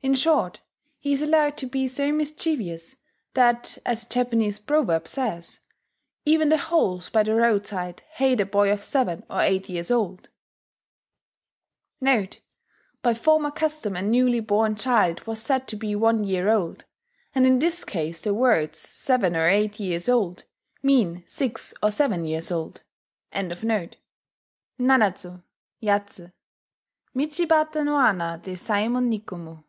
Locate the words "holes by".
6.56-7.24